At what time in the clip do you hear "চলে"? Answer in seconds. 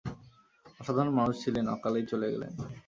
2.11-2.27